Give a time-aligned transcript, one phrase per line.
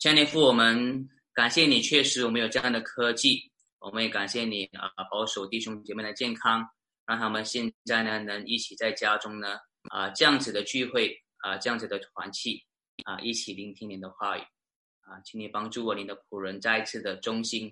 [0.00, 6.66] 亲爱的父，我们感谢你，确实我们有这样的科技，我们也感谢你啊，保守弟兄姐妹的健康，
[7.04, 9.58] 让他们现在呢能一起在家中呢
[9.90, 12.64] 啊这样子的聚会啊这样子的团契
[13.04, 14.40] 啊一起聆听您的话语
[15.02, 17.70] 啊，请你帮助我，您的仆人再一次的忠心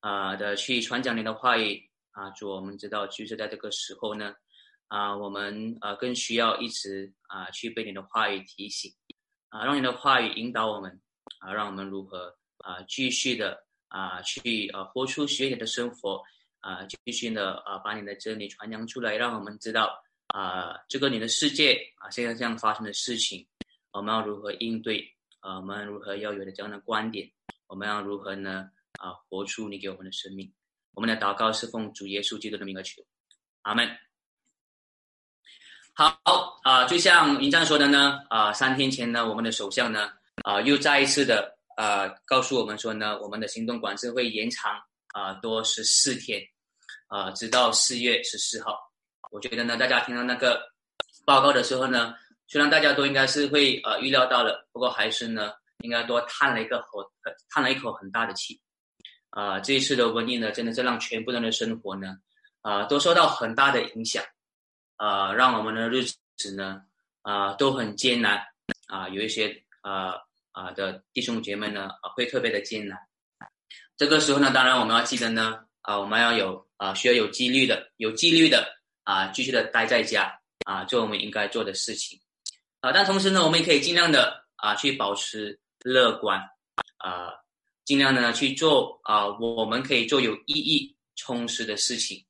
[0.00, 4.34] 啊的去传讲你的话语啊，主，我们知道就是在这个时候呢
[4.88, 8.92] 啊，我们啊更需要一直啊去被你的话语提醒
[9.50, 11.00] 啊，让你的话语引导我们。
[11.40, 16.22] 啊，让我们如何啊继续的啊去啊活出学习的生活
[16.60, 23.46] 啊，继续的啊把你的真理传扬出来，让我们知道啊这个你的世界啊现在这样发生的事情，
[23.92, 25.56] 我们要如何应对啊？
[25.56, 27.30] 我们如何要有的这样的观点？
[27.66, 30.52] 我们要如何呢啊活出你给我们的生命？
[30.92, 33.02] 我们的祷告是奉主耶稣基督的名而求，
[33.62, 33.88] 阿门。
[35.94, 36.20] 好
[36.62, 40.12] 啊，就像云章说的呢啊，三天前呢，我们的首相呢。
[40.42, 46.42] 啊，又再一次的啊，告诉我们说呢，我们的行动管制会延长啊多十四天，
[47.08, 48.78] 啊，直到四月十四号。
[49.30, 50.60] 我觉得呢，大家听到那个
[51.24, 52.14] 报告的时候呢，
[52.48, 56.98] 虽然大家都应该是会呃预料到了，不过还是呢，应该多叹了一个口，
[57.50, 58.60] 叹了一口很大的气。
[59.28, 62.16] 啊，这一次的瘟疫呢，真的是让全部人的生活呢，
[62.62, 64.24] 啊，都受到很大的影响，
[64.96, 66.02] 啊，让我们的日
[66.36, 66.82] 子呢，
[67.22, 68.42] 啊，都很艰难，
[68.88, 70.14] 啊，有一些啊。
[70.52, 72.98] 啊的弟兄姐妹呢，啊会特别的艰难。
[73.96, 78.66] 这个时候呢，当然我们要记得呢，啊我们要有啊需要有纪律的，有纪律的
[79.04, 80.32] 啊继续的待在家
[80.64, 82.18] 啊做我们应该做的事情
[82.80, 82.90] 啊。
[82.92, 86.40] 但同时呢，我们也可以尽量的啊去保持乐观
[86.96, 87.30] 啊，
[87.84, 92.24] 尽量呢去做啊我们可以做有意义、充实的事情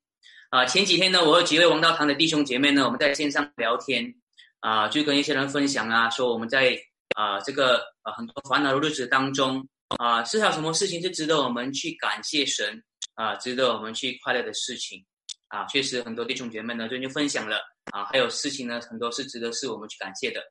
[0.49, 0.65] 啊。
[0.65, 4.13] 前几天呢，我和几位王道堂的弟兄姐妹呢，我们在线上聊天
[4.59, 6.77] 啊，就跟一些人分享啊，说我们在。
[7.15, 9.67] 啊，这个啊，很多烦恼的日子当中
[9.97, 12.81] 啊，至少什么事情是值得我们去感谢神
[13.15, 15.05] 啊，值得我们去快乐的事情
[15.47, 15.65] 啊？
[15.65, 17.59] 确实，很多弟兄姐妹呢，最近分享了
[17.91, 20.41] 啊，还有事情呢，很多是值得是我们去感谢的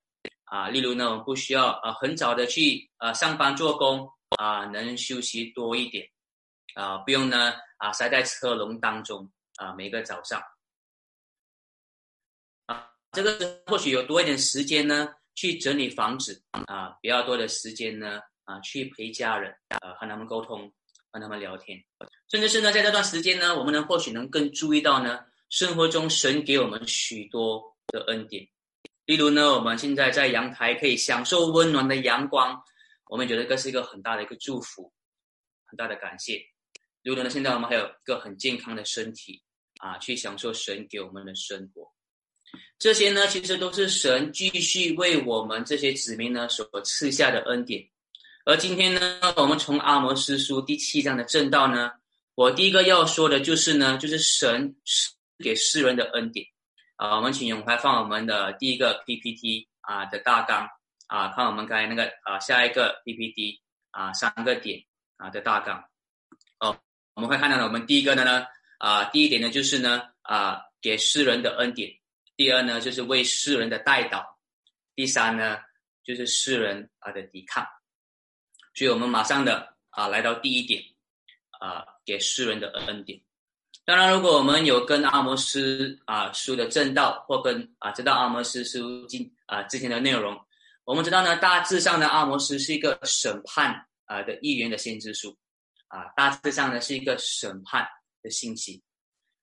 [0.44, 0.69] 啊。
[0.69, 6.06] 例如呢，我们不需要啊，很早的去啊上班做工啊，能休息多一点
[6.75, 10.41] 啊，不用呢啊塞在车笼当中啊，每个早上
[12.66, 15.09] 啊，这个或许有多一点时间呢。
[15.34, 20.72] 去整理房子啊，比较多的时间呢啊，去陪家人啊，和他们沟通，
[21.10, 21.82] 和他们聊天，
[22.30, 28.46] 甚至是呢，在这段时间呢，我们呢或许能更注意到呢，生活中神给我们许多的恩典。
[29.06, 32.62] 例如呢，我们现在在阳台可以享受温暖的阳光，
[33.08, 34.92] 我们觉得这是一个很大的一个祝福，
[35.66, 36.36] 很大的感谢。
[37.02, 39.42] 例如呢，现在我们还有一个很健康的身体
[39.80, 41.90] 啊，去享受神给我们的生活。
[42.80, 47.86] 这些呢，其实都是神继续为我们这些子民呢所赐下的恩典。
[48.46, 51.90] 而今天呢，我们从阿摩斯书第七章的正道呢，
[52.34, 54.74] 我第一个要说的就是呢，就是神
[55.44, 56.46] 给世人的恩典。
[56.96, 60.66] 啊，我们请永怀放我们的第一个 PPT 啊的大纲
[61.06, 64.82] 啊，看我们刚才那个啊下一个 PPT 啊三个点
[65.19, 65.84] 啊的大纲。
[66.60, 66.74] 哦，
[67.12, 68.46] 我们会看到呢，我们第一个的呢
[68.78, 72.00] 啊第一点呢就是呢啊给世人的恩典。
[72.40, 74.24] 第二呢，就是为世人的代祷；
[74.94, 75.58] 第三呢，
[76.02, 77.62] 就是世人啊的抵抗。
[78.72, 80.82] 所以我们马上的啊来到第一点
[81.50, 83.20] 啊，给世人的恩典。
[83.84, 90.34] 当然，如果我们有跟阿摩斯啊书的正道，或跟啊知道阿摩斯书今啊之前的内容，
[90.84, 95.36] 我们知道呢，大致上呢，阿摩斯是一个审判啊的议员的先知书
[95.88, 97.86] 啊，大致上呢是一个审判
[98.22, 98.82] 的信息。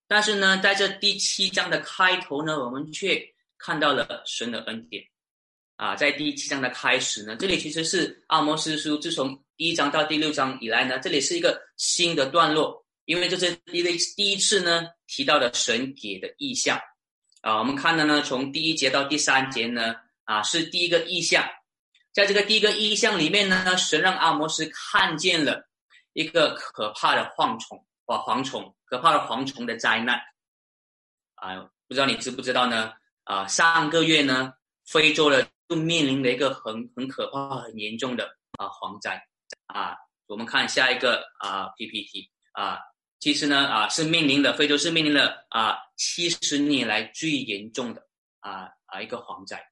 [0.08, 3.22] 但是呢，在这第七章的开头呢，我们却
[3.58, 5.04] 看到了神的恩典，
[5.76, 13.82] 啊，在第七章的开始呢，这里其实是阿摩斯书自从第一章到第六章以来呢，这里是一个新的段落，因为这是第一
[14.16, 16.80] 第一次呢提到的神给的意象，
[17.42, 19.94] 啊，我们看的呢，从第一节到第三节呢，
[20.24, 21.46] 啊，是第一个意象，
[22.14, 25.68] 在这个第一个意象里面呢，神让阿摩斯看见了
[26.14, 27.84] 一个可怕的蝗虫。
[28.08, 30.18] 哇，蝗虫，可怕的蝗虫的灾难
[31.34, 31.70] 啊！
[31.86, 32.92] 不知道你知不知道呢？
[33.24, 34.54] 啊，上个月呢，
[34.86, 39.22] 非洲呢就面临了一个很很可怕、很严重的啊蝗灾
[39.66, 39.94] 啊。
[40.26, 42.78] 我们看下一个啊 PPT 啊，
[43.20, 48.06] 其实呢啊是面临的非洲是面临了啊七十年来最严重的
[48.40, 49.62] 啊啊一个蝗灾，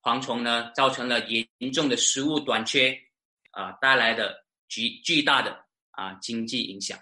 [0.00, 2.96] 蝗虫呢造成了严重的食物短缺
[3.50, 6.96] 啊，带来的巨巨大的啊经济影响。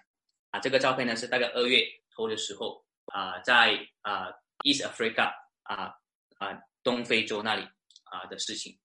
[0.50, 1.84] 啊，这个照片呢是大概二月
[2.14, 4.28] 头的时候啊，在啊
[4.64, 5.94] East Africa 啊
[6.38, 7.62] 啊东非洲那里
[8.04, 8.78] 啊的事情。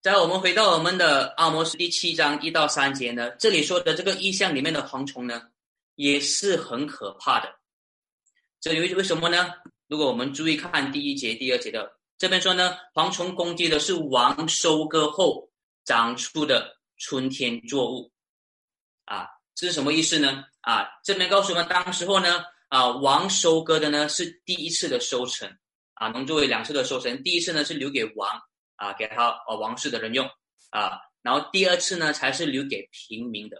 [0.00, 5.50] 在我们回到我们的阿摩斯第七章一到三节呢，这里说的这个意象里面的蝗虫呢，
[5.96, 7.58] 也是很可怕的。
[8.60, 9.52] 这为为什么呢？
[9.88, 15.50] 如果我们注意看第一节、第二节的这边说呢，蝗虫攻击的是王收割后
[15.84, 18.12] 长出的春天作物，
[19.04, 19.26] 啊，
[19.58, 20.44] 这是什么意思呢？
[20.60, 25.50] 啊，这边告诉我们，当时候呢，啊，王收割的呢是第一次的收成，
[25.94, 28.40] 啊，能作为两次的收成，第一次呢是留给王。
[28.80, 30.24] 啊，给他呃王室的人用
[30.70, 33.56] 啊，然后第二次呢才是留给平民的，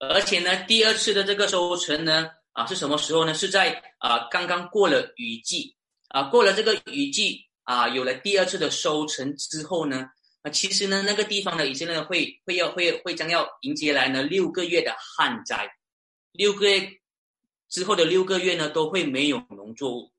[0.00, 3.32] 而且呢，第二次的这个收成呢，啊是什么时候呢？
[3.34, 5.76] 是在啊刚刚过了雨季
[6.08, 10.08] 啊，过了这个雨季啊，有了第二次的收成之后呢，
[10.42, 15.70] 啊其实呢那个地方呢，以色列会会要会会将要迎接来呢六个月的旱灾，
[16.32, 17.00] 六个月
[17.68, 20.12] 之后的六个月呢都会没有农作物，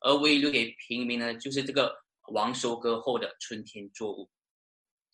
[0.00, 2.00] 而唯一留给平民呢就是这个。
[2.28, 4.30] 王收割后的春天作物，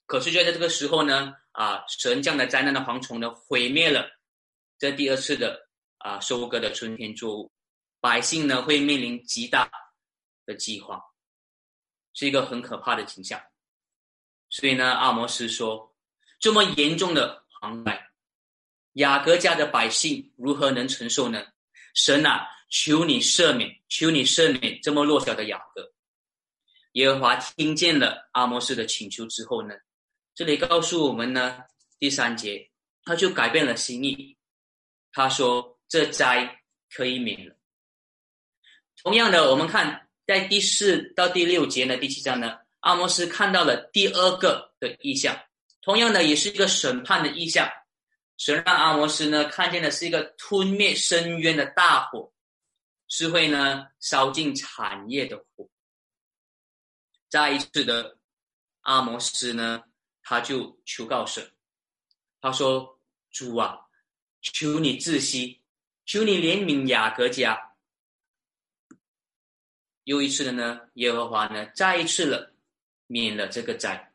[0.05, 4.07] 可是就在这个时候呢，啊，神降的灾难的蝗虫呢，毁灭了
[4.79, 7.51] 这第二次的啊收割的春天作物，
[7.99, 9.71] 百姓呢会面临极大
[10.45, 11.01] 的饥荒，
[12.13, 13.41] 是一个很可怕的景象。
[14.51, 15.95] 所以呢，阿摩斯说，
[16.39, 18.11] 这么严重的蝗灾，
[18.95, 21.45] 雅各家的百姓如何能承受呢？
[21.95, 25.93] 神啊，求你赦免，求你赦免这么弱小的雅各。
[26.93, 29.75] 耶和华听见了阿摩斯的请求之后呢，
[30.35, 31.59] 这里告诉我们呢，
[31.99, 32.71] 第三节
[33.05, 34.37] 他就改变了心意，
[35.13, 37.55] 他说这灾可以免了。
[39.03, 42.59] 同样的，我们看在第四到第六节呢，第七章呢，
[42.89, 45.39] 阿摩斯看到了第二个的意象，
[45.83, 47.71] 同样的也是一个审判的意象，
[48.39, 52.33] 神让阿摩斯呢看见的是一个吞灭深渊的大火，
[53.07, 55.69] 是会呢烧尽产业的火。
[57.29, 58.17] 再一次的，
[58.81, 59.85] 阿摩斯呢，
[60.23, 61.53] 他就求告神，
[62.41, 62.99] 他说
[63.31, 63.81] ：“主啊，
[64.41, 65.63] 求你自息，
[66.07, 67.75] 求你怜悯雅各家。”
[70.05, 72.55] 又一次的呢，耶和华呢，再一次了，
[73.09, 74.13] 免了这个灾。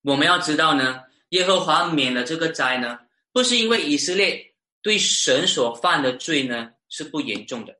[0.00, 3.00] 我们要知道呢，耶和华免了这个灾呢，
[3.30, 7.78] 不是因为以色列对神所犯的罪呢是不严重的。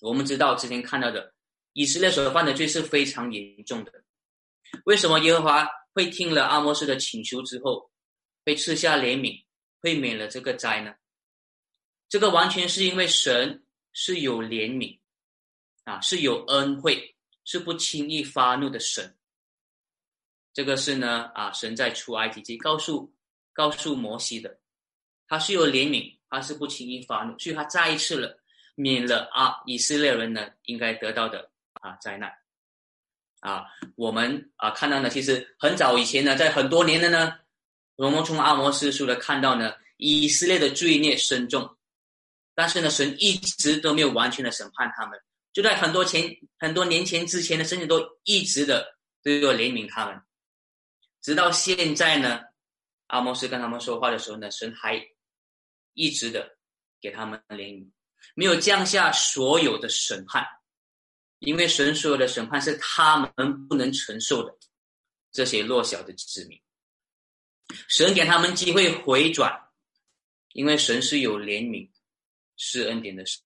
[0.00, 1.32] 我们知道之前看到的。
[1.74, 3.92] 以色列所犯的罪是非常严重的。
[4.84, 7.92] 为什么耶和华会听了阿摩斯的请求之后，
[8.44, 9.44] 会赐下怜悯，
[9.80, 10.96] 会免了这个灾呢？
[12.08, 14.98] 这个完全是因为神是有怜悯，
[15.84, 17.14] 啊，是有恩惠，
[17.48, 19.16] 是不轻易发怒的神。
[20.52, 23.10] 这个是呢，啊，神在出埃及记告诉
[23.54, 24.58] 告诉摩西的，
[25.26, 28.38] 他是有怜悯，他是不轻易发怒，所以他再一次了
[28.74, 31.50] 免了啊以色列人呢应该得到的。
[31.80, 32.28] 啊，灾难
[33.38, 33.64] 啊！
[33.94, 37.38] 我们啊看到呢，其实很早以前呢，在很多年的呢，
[37.94, 41.76] 我们从阿摩斯书的看到呢，以色列的罪孽深重，
[42.52, 45.20] 但是呢，神一直都没有完全的审判他们，
[45.58, 50.22] 就在很多前很多年前之前呢，甚至都一直的都有怜悯他们，
[51.20, 52.42] 直到现在呢，
[53.08, 55.04] 阿摩斯跟他们说话的时候呢，神还
[55.94, 56.56] 一直的
[57.00, 57.90] 给他们怜悯，
[58.36, 60.46] 没有降下所有的审判。
[61.40, 64.56] 因为神所有的审判是他们不能承受的，
[65.32, 66.62] 这些弱小的子民，
[67.88, 69.60] 神给他们机会回转，
[70.52, 71.90] 因为神是有怜悯、
[72.56, 73.40] 施恩典的神。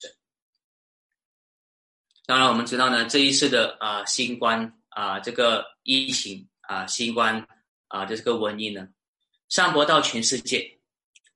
[2.25, 7.47] 当然，我们知道呢，这一次的啊新冠啊这个疫情啊新冠
[7.88, 8.87] 啊的这个瘟疫呢，
[9.49, 10.79] 散播到全世界，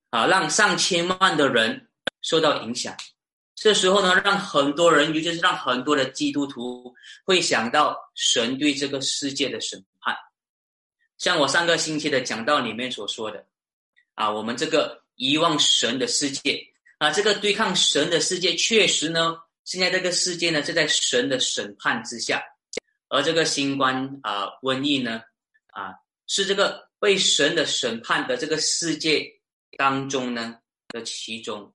[0.09, 1.89] 啊让上千万的人
[2.21, 2.95] 受到影响。
[3.53, 6.93] 这时候呢，让很多人，尤其是让很多的基督徒
[7.25, 10.15] 会想到神对这个世界的审判。
[11.17, 13.45] 像我上个星期的讲道里面所说的，
[14.13, 16.65] 啊，我们这个遗忘神的世界，
[16.99, 22.41] 啊，这个对抗神的世界，确实呢，现在这个世界呢是在神的审判之下，
[23.09, 25.21] 而这个新冠啊瘟疫呢，
[25.71, 25.93] 啊，
[26.25, 29.29] 是这个被神的审判的这个世界
[29.77, 30.57] 当中呢
[30.87, 31.73] 的其中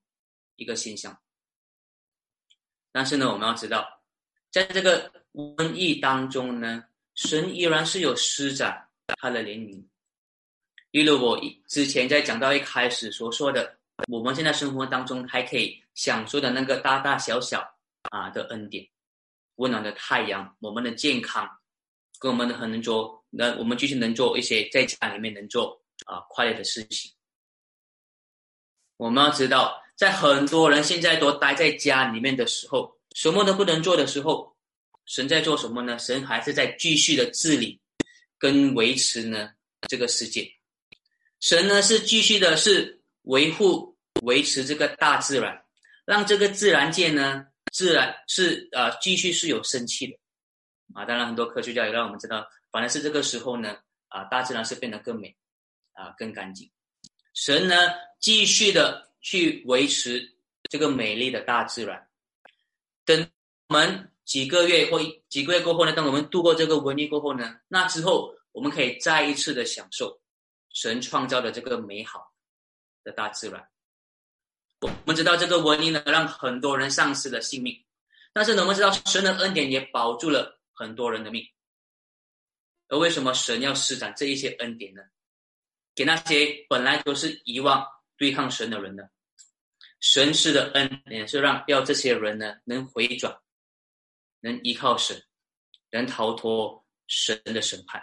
[0.57, 1.15] 一个现象。
[2.93, 4.01] 但是呢，我们要知道，
[4.51, 6.83] 在这个瘟疫当中呢，
[7.15, 9.85] 神依然是有施展他的怜悯。
[10.93, 13.77] 例如我之前在讲到一开始所说的，
[14.09, 17.63] 我们现在生活当中还可以享受的那个大大小小
[18.11, 18.87] 啊的恩典，
[19.57, 21.49] 温暖的太阳，我们的健康，
[22.19, 27.13] 跟我们的很能做，那我们继续能做一些在家里面能做啊快乐的事情。
[28.97, 29.81] 我们要知道。
[29.95, 34.57] 在很多人现在都待在家里面的时候，什么都不能做的时候，
[35.05, 35.97] 神在做什么呢？
[35.99, 37.81] 神还是在继续的治理
[38.37, 39.51] 跟维持呢
[39.83, 40.51] 这个世界。
[41.39, 45.63] 神呢是继续的是维护维持这个大自然，
[46.05, 50.19] 让这个自然界呢自然是呃继续是有生气的
[50.95, 51.05] 啊。
[51.05, 53.77] 当然，很多科学家也让我们知道，反而是这个时候呢
[54.09, 55.37] 啊，大自然是变得更美
[55.93, 56.71] 啊，更干净。
[57.35, 57.75] 神呢
[58.19, 60.37] 继续的去维持
[60.71, 62.09] 这个美丽的大自然。
[63.05, 63.31] 等
[63.69, 70.21] 我们几个月或几个月过后呢，当我们度过这个瘟疫过后呢，那之后我们可以再一次的享受
[70.75, 72.33] 神创造的这个美好
[73.03, 73.67] 的大自然。
[74.83, 77.85] 我们知道这个瘟疫呢，让很多人丧失了性命，
[78.33, 81.47] 但是呢，我们知道神的恩典也保住了很多人的命。
[82.89, 85.03] 而为什么神要施展这一些恩典呢？
[85.95, 87.87] 给那些本来都是遗忘
[88.17, 89.05] 对抗神的人呢？
[90.01, 93.39] 神施的恩典是让要这些人呢能回转，
[94.41, 95.23] 能依靠神，
[95.91, 98.03] 能逃脱神的审判。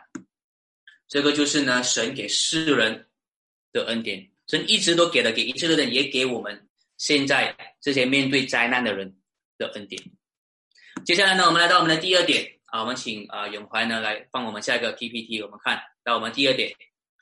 [1.09, 3.09] 这个就是呢神给世人
[3.73, 6.68] 的恩典，神一直都给了给一切的人，也给我们
[6.99, 9.17] 现在这些面对灾难的人
[9.57, 9.99] 的恩典。
[11.03, 16.71] 接下来呢，我们来到我们的第二点啊，我们请啊永怀呢来放我们下一个 PPT，我们看到我们第二点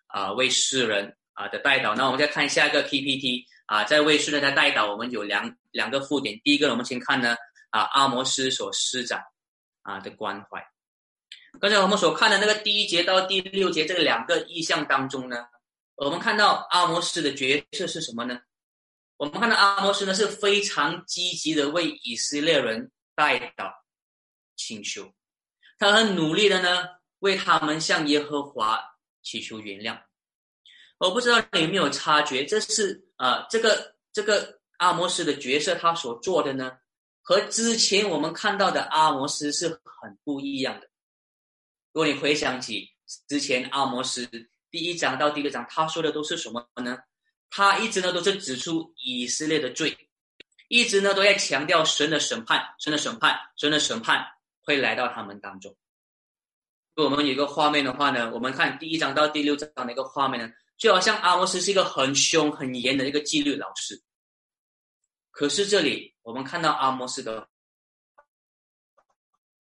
[0.07, 1.96] 啊为世人啊的代祷。
[1.96, 3.48] 那我们再看下一个 PPT。
[3.67, 6.39] 啊，在为世人的带导，我们有两两个副点。
[6.41, 7.36] 第一个，我们先看呢，
[7.69, 9.22] 啊，阿摩斯所施展
[9.81, 10.65] 啊的关怀。
[11.60, 15.46] 刚才我们所看的那个第一节到第六节这两个意象当中呢，
[15.96, 18.39] 我们看到阿摩斯的角色是什么呢？
[19.17, 23.74] 我们看到阿摩斯呢是非常积极的为以色列人带导、
[24.55, 25.12] 请求，
[25.79, 26.88] 他很努力的呢
[27.19, 28.79] 为他们向耶和华
[29.24, 30.00] 祈求原谅。
[31.00, 36.77] 我不知道你有没有察觉，这是啊，这个这个阿摩斯的角色他所做的呢，
[37.21, 40.88] 和之前我们看到的阿摩斯是很不一样的。
[41.91, 42.88] 如果你回想起
[43.27, 44.29] 之前阿摩斯
[44.69, 47.00] 第一章到第六章，他说的都是什么呢？
[47.50, 49.98] 他一直呢都是指出以色列的罪，
[50.68, 54.25] 一直呢都在强调神的审判，神的审判，神的审判
[54.62, 55.75] 会来到他们当中。
[56.96, 60.51] 我们有个画面的话呢，我们看第一章到第六章的一个画面呢。
[60.77, 64.00] 就好像阿摩斯是一个很凶很严的一个纪律老师，
[65.32, 67.50] 可是这里我们看到阿摩斯的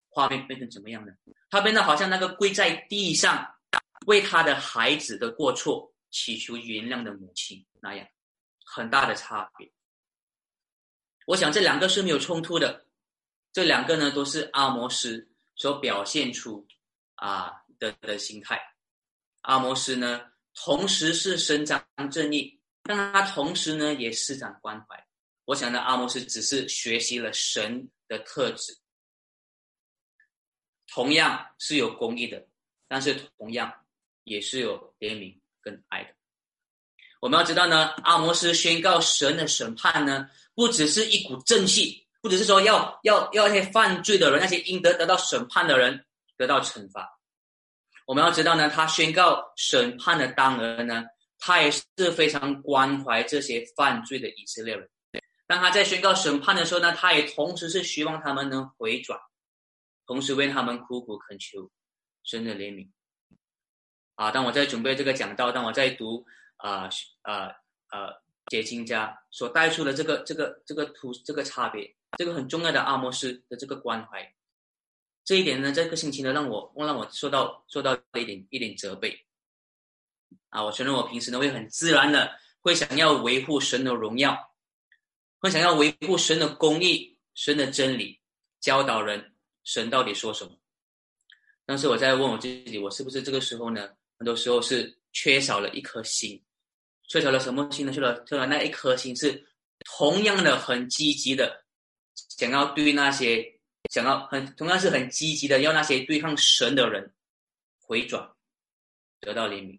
[0.09, 1.13] 画面变成怎么样呢？
[1.49, 3.55] 他变得好像那个跪在地上
[4.07, 8.07] 为他的孩子的过错祈求原谅的母亲那样，
[8.65, 9.73] 很大的差别。
[11.27, 12.87] 我想这两个是没有冲突的，
[13.53, 16.67] 这两个呢都是阿摩斯所表现出
[17.15, 18.61] 啊的的心态。
[19.43, 20.33] 阿摩斯呢？
[20.59, 25.07] 同时是伸张正义，但他同时呢也施展关怀。
[25.45, 28.75] 我想呢，阿摩斯只是学习了神的特质，
[30.87, 32.49] 同样是有公义的，
[32.89, 33.71] 但是同样
[34.25, 36.11] 也是有怜悯跟爱的。
[37.21, 46.07] 我们要知道呢，阿摩斯宣告神的审判呢，不只是一股正气，不只是说要要要那些犯罪的人，那些应得得到审判的人
[46.37, 47.19] 得到惩罚。
[48.07, 51.05] 我们要知道呢，他宣告审判的当儿呢，
[51.41, 54.89] 他也是非常关怀这些犯罪的以色列人。
[55.49, 59.19] 当他在宣告审判的时候呢，他也同时是希望他们能回转，
[60.07, 61.69] 同时为他们苦苦恳求
[62.23, 62.89] 神的怜悯。
[64.17, 66.25] 啊，当我在准备这个讲道，当我在读
[66.57, 66.89] 啊
[67.23, 67.53] 啊
[67.89, 68.11] 啊
[68.49, 74.33] 解经家所带出的这个这个这个图这个差别，这个很重要的阿摩斯的这个关怀。
[75.25, 79.27] 这一点呢，这个星期呢，让我让我受到受到一点一点责备，
[80.49, 84.55] 啊，我承认我平时呢会很自然的会想要维护神的荣耀，
[85.41, 88.21] 会想要维护神的公义、神的真理，
[88.61, 90.53] 教导人神到底说什么。
[91.67, 93.91] 但是我在问我自己，我是不是这个时候呢？
[94.19, 96.43] 很多时候是缺少了一颗心，
[97.09, 97.93] 缺少了什么心呢？
[97.93, 99.47] 缺少缺少那一颗心是
[99.97, 101.65] 同样的很积极的，
[102.15, 103.53] 想要对那些。
[103.93, 107.15] 想要很同样是很积极的，要那些对抗神的人
[107.79, 108.35] 回转，
[109.21, 109.79] 得到怜悯。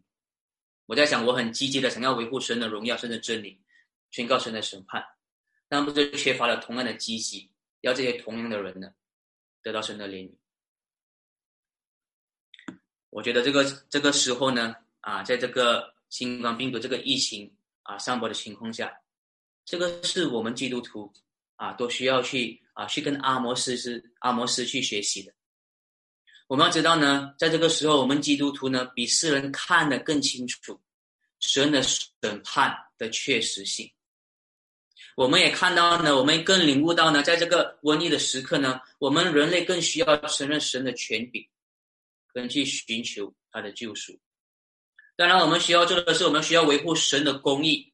[0.86, 3.62] 我在想，我很积极的想要维护神的荣耀，神的真理，
[4.10, 5.06] 宣告神的审判，
[5.68, 7.52] 那不是缺乏了同样的积极，
[7.82, 8.94] 要这些同样的人呢
[9.62, 10.32] 得到神的怜悯。
[13.10, 17.52] 我觉得这个这个时候呢，啊，在这个新冠病毒这个疫情
[17.84, 18.92] 啊上播的情况下，
[19.66, 21.12] 这个是我们基督徒
[21.56, 22.62] 啊都需要去。
[22.78, 25.34] 啊，去跟阿摩斯是阿摩斯去学习的。
[26.48, 30.80] 我们要知道呢，在这个时候，我们基督徒呢，比世人看得更清楚
[31.40, 32.06] 神的审
[32.44, 33.92] 判的确实性。
[35.16, 41.44] 我们也看到呢，我们更领悟到呢，在这个瘟疫的时刻呢，我们人类更需要承认神的权柄，
[42.38, 44.20] 跟去寻求他的救赎。
[45.16, 47.92] 当然，我们需要做的是，我们需要维护神的公义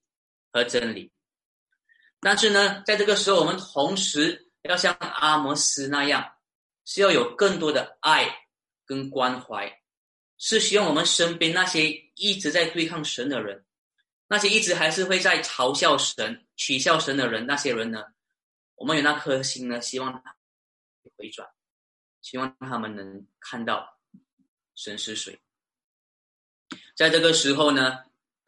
[0.52, 1.14] 和真理。
[2.20, 6.30] 但是呢，在这个时候，我们同时要像阿摩斯那样，
[6.84, 8.50] 是要有更多的爱
[8.86, 9.82] 跟关怀，
[10.38, 13.64] 是希望我们身边那些一直在对抗神的人，
[14.28, 18.04] 那些一直还是会在嘲笑神、取笑神的人，那些人呢，
[18.76, 20.36] 我们有那颗心呢，希望他
[21.16, 21.48] 回转，
[22.22, 23.98] 希望他们能看到
[24.76, 25.40] 神是谁。
[26.96, 28.00] 在这个时候呢。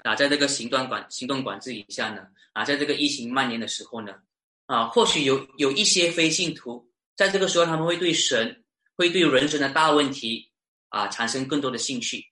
[0.05, 4.21] 啊，在这个行动管行动管制以下呢，啊，在这个疫情蔓延的时候呢，
[4.67, 8.63] 啊，或许有有一些非信徒，在这个时候他们会对神，
[8.95, 10.51] 会对人生的大问题
[10.89, 12.23] 啊产生更多的兴趣，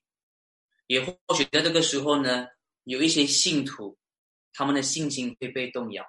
[0.85, 2.45] 也或许在这个时候呢，
[2.83, 3.97] 有一些信徒，
[4.53, 6.05] 他们的信心会被动摇，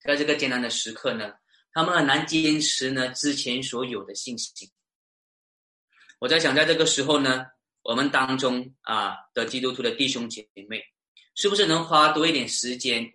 [0.00, 1.34] 在这个艰难的时刻呢，
[1.74, 4.66] 他们很难坚持呢之前所有的信心。
[6.26, 7.46] 我在想，在这个时候呢。
[7.88, 10.82] 我们当中啊的基督徒的弟兄姐妹，
[11.36, 13.12] 是不是能花多一点时间，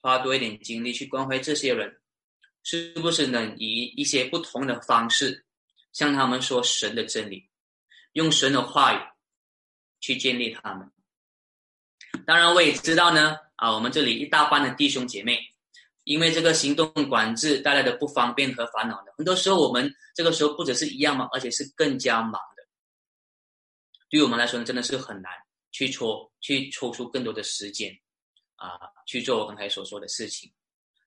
[0.00, 2.00] 花多一点精力去关怀这些人？
[2.64, 5.46] 是不是能以一些不同的方式，
[5.92, 7.48] 向他们说神的真理，
[8.14, 8.98] 用神的话语
[10.00, 10.90] 去建立他们？
[12.26, 15.38] 当然，我也知道呢啊，我们这里一大半的弟兄姐妹，
[16.08, 22.64] 因为这个行动管制带来的不方便和烦恼的，很多时候我们这个时候不只是一样忙，而且是更加忙的。
[24.08, 25.30] 对于我们来说呢，真的是很难
[25.70, 27.92] 去抽去抽出更多的时间，
[28.56, 30.50] 啊，去做我刚才所说的事情。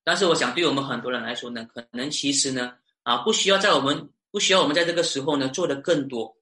[0.03, 6.37] 但是我想，对我们很多人来说呢，可能其实呢，啊，不需要在我们不需要我们在这个时候呢做的更多。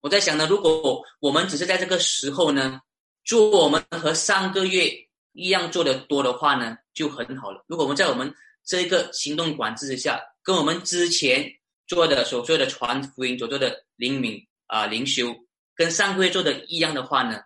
[0.00, 2.80] 我在想呢，如果我们只是在这个时候呢，
[3.22, 4.90] 做我们和上个月
[5.32, 7.64] 一样做的多的话呢，就很好了。
[7.68, 8.34] 如果我们在我们
[8.64, 11.48] 这个行动管制之下，跟我们之前
[11.86, 15.32] 做的所做的传福音所做的灵敏啊灵修。
[15.76, 17.42] 跟上个月做的一样的话呢，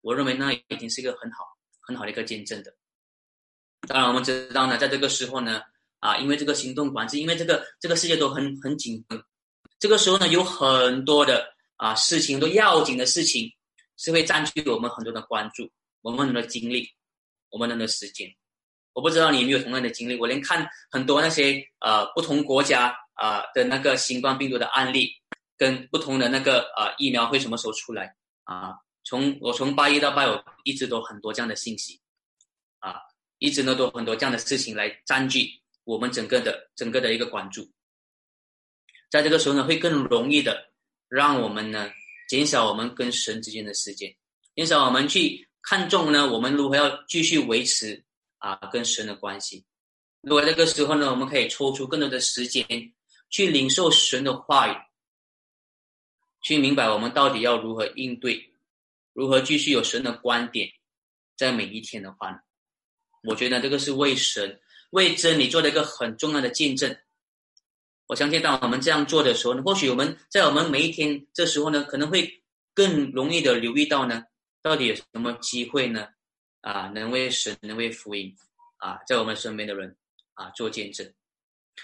[0.00, 1.38] 我认为那已经是一个很好
[1.80, 2.72] 很好的一个见证的。
[3.88, 5.60] 当然，我们知道呢，在这个时候呢，
[5.98, 9.20] 啊，因为这个行动管制，因为这个这个世界都很很紧绷，
[9.80, 13.52] 这个时候呢，有很多的啊事情都要紧的事情，
[13.96, 15.68] 是会占据我们很多的关注，
[16.02, 16.88] 我们很多精力，
[17.50, 18.32] 我们很多时间。
[18.96, 25.12] 我不知道你有没有同样的经历，我连看很多那些呃不同国家啊的那个新冠病毒的案例。
[25.58, 28.74] 跟不同的那个呃疫苗会什么时候出来啊？
[29.04, 31.98] 从我从八一到八五一直都很多这样的信息，
[32.78, 32.96] 啊，
[33.38, 35.48] 一直呢都很多这样的事情来占据
[35.84, 37.66] 我们整个的整个的一个关注，
[39.10, 40.70] 在这个时候呢，会更容易的
[41.08, 41.90] 让我们呢
[42.28, 44.14] 减少我们跟神之间的时间，
[44.54, 48.04] 减少我们去看重呢我们如何要继续维持
[48.38, 49.64] 啊跟神的关系。
[50.20, 52.66] 如果这个时候呢，我们可以抽出更多的时间
[53.30, 54.76] 去领受神的话语。
[56.42, 58.52] 去明白我们到底要如何应对，
[59.12, 60.68] 如何继续有神的观点，
[61.36, 62.38] 在每一天的话呢？
[63.22, 66.96] 我觉得这个是为神、为真理做了一个很重要的见证。
[68.06, 74.22] 我相信当我们这样做的时候呢，或许我们在我们每一天这时候呢，可能会更容易的留意到呢，
[74.62, 76.06] 到底有什么机会呢？
[76.66, 78.34] 啊，能为神、能为福音
[78.78, 79.96] 啊，在我们身边的人
[80.34, 81.08] 啊做见证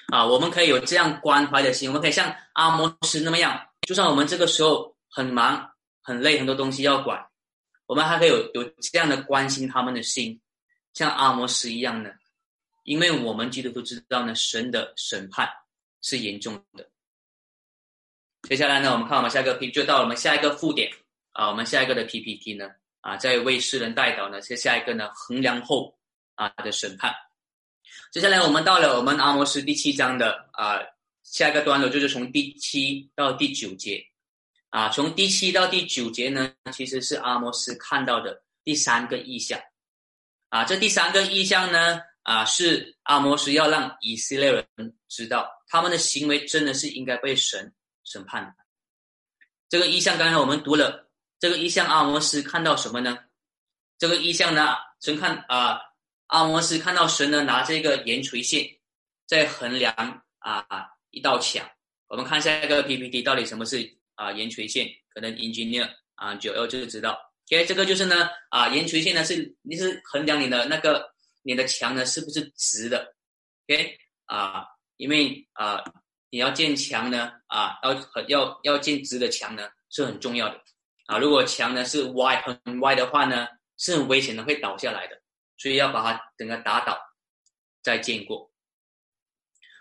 [0.08, 3.64] 啊，我们可以有这样关怀的心，我们可以像阿摩斯那么样。
[3.82, 5.70] 就算我们这个时候很忙、
[6.02, 7.24] 很累，很多东西要管，
[7.86, 10.40] 我们还可以有有这样的关心他们的心，
[10.94, 12.12] 像阿摩斯一样的，
[12.82, 15.48] 因为我们基督徒知道呢，神的审判
[16.00, 16.90] 是严重的。
[18.48, 20.90] 接下来呢，我们看我们下一个 P，就到我们下一个附点
[21.30, 22.68] 啊，我们下一个的 PPT 呢
[23.02, 25.96] 啊，在为世人代祷呢，接下一个呢衡量后
[26.34, 27.14] 啊的审判。
[28.10, 30.80] 接下来我们到了我们阿摩斯第七章的啊。
[31.24, 34.04] 下一个段落就是从第七到第九节，
[34.70, 39.58] 啊，从第七到第九节呢，其实是阿摩斯看到的第三个意象，
[40.48, 44.66] 啊，这第三个意象呢，啊，是阿摩斯要让以色列人
[45.08, 48.54] 知道，他们的行为真的是应该被神审判的。
[49.68, 51.08] 这个意象刚才我们读了，
[51.42, 53.18] 这个意象阿摩斯看到什么呢？
[53.98, 55.80] 这个意象呢，神看啊，
[56.28, 58.64] 阿摩斯看到神呢拿这个圆锤线
[59.26, 59.92] 在衡量
[60.38, 60.64] 啊。
[61.10, 61.68] 一道墙，
[62.06, 64.88] 我们看下一个 PPT，到底什么是啊圆垂线？
[65.12, 67.18] 可能 engineer 啊九 L 就知道。
[67.50, 73.16] OK，这个就是呢啊圆垂线呢是你是衡量你的那个你的墙呢是不是直的
[73.66, 74.64] ？OK 啊，
[74.96, 75.82] 因为啊
[76.30, 80.62] 你要建墙呢啊要要要建直的墙呢是很重要的
[81.06, 81.18] 啊。
[81.18, 85.20] 如果墙呢是歪很歪的话呢是很危险的，会倒下来的，
[85.56, 86.98] 所以要把它整个打倒
[87.82, 88.50] 再建过。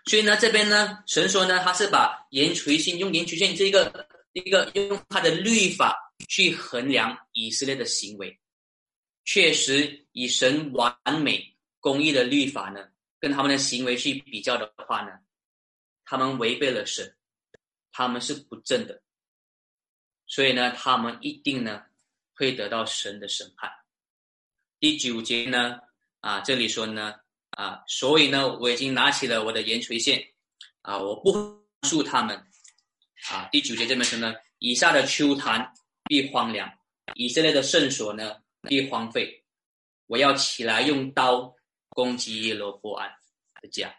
[0.06, 5.96] 所以呢，这边呢，神说呢，他是把盐垂线用盐垂线这一个一个用他的律法
[6.28, 8.40] 去衡量以色列的行为，
[9.24, 12.88] 确实以神完美公义的律法呢，
[13.20, 15.12] 跟他们的行为去比较的话呢，
[16.04, 17.14] 他们违背了神，
[17.92, 19.00] 他们是不正的，
[20.32, 21.82] 所以呢，他们一定呢
[22.32, 23.70] 会得到神的审判。
[24.80, 25.78] 第九节呢，
[26.20, 27.14] 啊，这里说呢，
[27.50, 30.26] 啊，所以呢，我已经拿起了我的延垂线，
[30.80, 31.30] 啊，我不
[31.82, 32.34] 恕他们。
[33.30, 35.70] 啊，第九节这边说呢，以下的秋坛
[36.04, 36.66] 必荒凉，
[37.14, 39.44] 以色列的圣所呢必荒废。
[40.06, 41.54] 我要起来用刀
[41.90, 43.14] 攻击耶罗波安
[43.60, 43.94] 的家。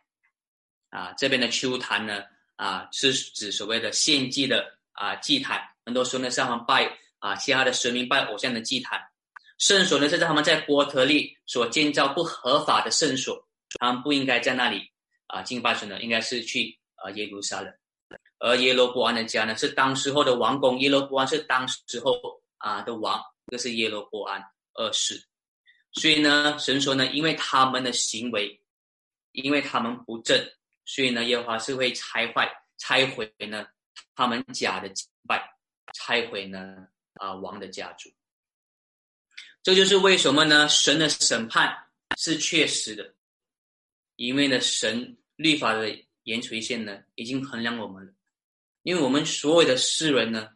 [0.90, 2.24] 啊，这边的秋坛呢，
[2.56, 9.02] 啊，是指所谓的献祭的啊祭坛，很多时候呢是他们拜啊其他的神明拜偶像的祭坛。
[9.60, 13.48] 圣所呢是在他们在波特利所建造不合法的圣所，
[13.80, 14.92] 他们不应该在那里
[15.28, 17.74] 啊敬拜神的，应该是去啊耶路撒冷。
[18.40, 20.78] 而耶罗波安的家呢，是当时候的王宫。
[20.80, 22.20] 耶罗波安是当时候
[22.58, 24.44] 啊的王，这是耶罗波安
[24.74, 25.24] 二世。
[25.94, 28.60] 所以呢，神说呢，因为他们的行为，
[29.32, 30.38] 因为他们不正，
[30.84, 33.66] 所以呢，耶和华是会拆坏、拆毁呢
[34.14, 35.53] 他们家的敬拜，
[35.94, 38.12] 拆毁呢啊王的家族。
[39.62, 40.68] 这就是为什么呢？
[40.68, 43.16] 神的审判是确实的，
[44.18, 48.14] 因为呢，神律法的延垂线呢，已经衡量我们了。
[48.82, 50.50] 因为我们所有的世人呢，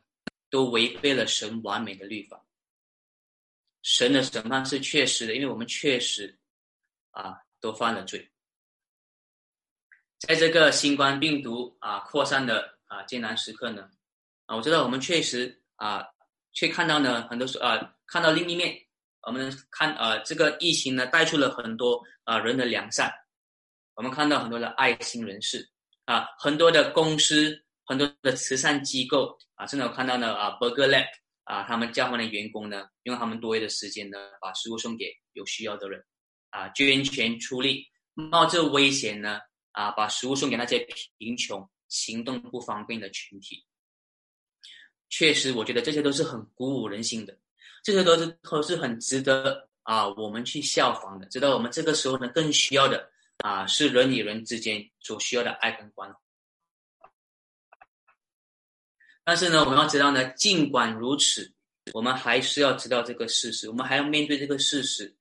[0.50, 2.46] 都违背了神完美的律法。
[3.82, 6.38] 神的审判是确实的，因为我们确实
[7.12, 8.30] 啊都犯了罪。
[10.20, 13.90] 在这个新冠病毒啊扩散的啊艰难时刻呢，
[14.48, 16.04] 啊我知道我们确实啊
[16.52, 18.76] 却看到呢很多时啊看到另一面，
[19.22, 23.14] 我们看啊这个疫情呢带出了很多啊人的良善，
[23.94, 25.70] 我们看到很多的爱心人士
[26.06, 27.64] 啊很多的公司。
[27.90, 31.08] 很多的慈善机构啊，甚至我看到呢啊，Burger Lab
[31.46, 36.04] 啊，他们教会的员工呢，用他们多余的时间呢，把食物送给有需要的人，
[36.50, 39.40] 啊，捐钱出力，冒着危险呢，
[39.72, 40.86] 啊，把食物送给那些
[41.18, 43.66] 贫穷、行动不方便的群体。
[45.10, 47.38] 确实，我觉得这些都是很鼓舞人心的，
[47.84, 51.26] 这些都是都是很值得啊，我们去效仿的。
[51.28, 56.20] 直到我们这个时候呢，更需要的啊，是人与人之间所需要的爱跟关怀。
[59.24, 61.54] 但是呢，我们要知道呢，尽管如此，
[61.94, 65.16] 我们还是要知道这个事实，我们还要面对这个事实，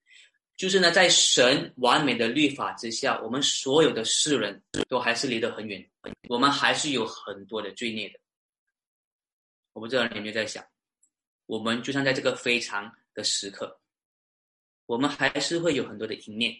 [0.56, 5.88] 就是呢，在神完美的律法之下，我们所有的世人都还是离得很远，
[6.28, 8.18] 我们还是有很多的罪孽的。
[9.76, 10.66] 我不知道你有没有在想，
[11.44, 13.78] 我们就像在这个非常的时刻，
[14.86, 16.56] 我们还是会有很多的淫念，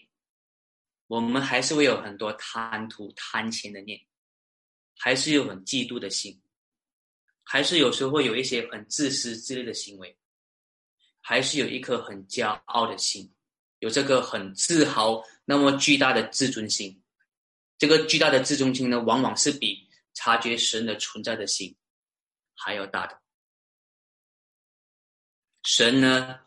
[1.07, 3.99] 我们还是会有很多贪图贪钱的念，
[4.95, 6.39] 还是有很嫉妒的心。
[7.41, 10.15] 还是有时候会有一些很自私自利的行为，
[11.19, 13.33] 还是有一颗很骄傲的心，
[13.79, 17.01] 有这个很自豪、那么巨大的自尊心。
[17.79, 21.75] 这个巨大的自尊心呢，往往是比察觉神的存在的心
[22.57, 23.21] 还要大的。
[25.63, 26.39] 神呢，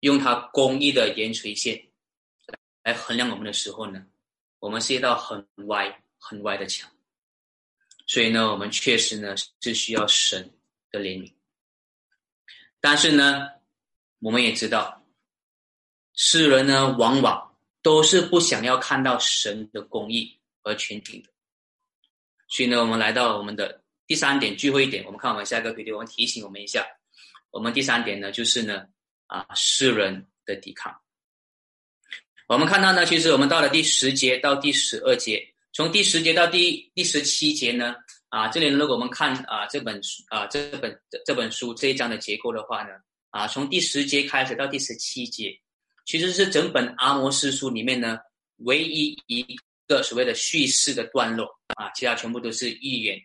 [0.00, 1.88] 用他公义的盐垂线
[2.82, 4.06] 来衡量我们的时候呢，
[4.58, 6.90] 我们是一道很歪、很歪的墙。
[8.06, 10.52] 所以呢，我们确实呢是需要神
[10.90, 11.32] 的怜悯，
[12.80, 13.48] 但是呢，
[14.18, 15.06] 我们也知道，
[16.14, 21.28] 世人呢往往都是不想要看到神的公义和全景的。
[22.48, 23.81] 所以呢，我们来到我们的
[24.12, 26.86] 第三点聚会点，我们看我们下一个 PPT，我们提醒我们一下，
[27.50, 28.84] 我们第三点呢就是呢
[29.26, 30.94] 啊世人的抵抗。
[32.46, 35.42] 我们看到呢，其实我们到了第十节到第十二节。
[35.72, 37.94] 从第十节到第第十七节呢，
[38.28, 40.94] 啊，这里如果我们看啊这本书啊这本
[41.24, 42.90] 这本书这一章的结构的话呢，
[43.30, 45.58] 啊，从第十节开始到第十七节，
[46.04, 48.18] 其实是整本阿摩斯书里面呢
[48.56, 49.42] 唯一一
[49.88, 51.46] 个所谓的叙事的段落
[51.76, 53.18] 啊，其他全部都是预言。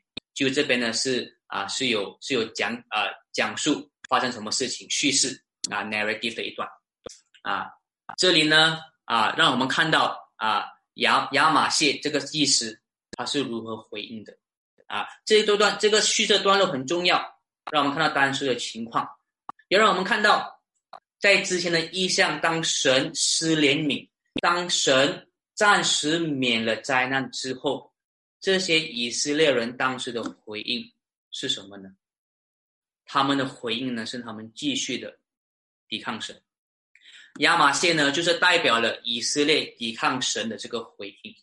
[0.46, 6.70] 就这边呢是啊是有是有讲啊讲述发生什么事情叙事啊 narrative 的一段
[7.42, 7.68] 啊，
[8.18, 10.68] 这里呢啊让我们看到啊。
[11.02, 14.36] 亚亚马谢这个意思，他是如何回应的？
[14.88, 17.24] 啊，这一段段这个叙事段落很重要，
[17.72, 19.08] 让我们看到当时的情况，
[19.68, 20.60] 也让我们看到
[21.20, 24.10] 在之前的意象，当神施怜悯，
[24.42, 27.87] 当神暂时免了灾难之后，
[28.40, 30.94] 这些以色列人当时的回应
[31.32, 31.90] 是什么呢？
[33.06, 35.18] 他们的回应呢，是他们继续的
[35.88, 36.42] 抵抗神。
[37.40, 41.36] 亚马逊呢，就是代表了以色列抵抗神的这个回应。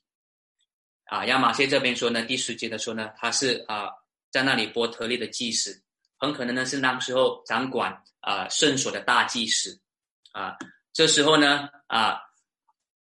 [1.05, 3.89] 啊，亚马逊这边说呢，第十节的说呢，他是啊，
[4.31, 5.83] 在那里波特利的祭司，
[6.17, 9.81] 很可能呢是那时候掌管啊圣所的大祭司
[10.33, 10.57] 啊。
[10.93, 12.21] 这时候呢啊，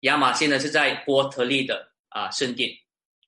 [0.00, 2.70] 亚玛现在是在波特利的啊圣殿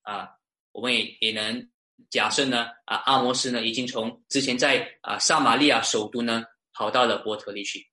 [0.01, 0.36] 啊，
[0.77, 1.67] 我们也也能
[2.11, 7.83] 假设呢啊，阿摩斯呢已经从之前在啊撒玛利亚首都呢跑到了波特利去，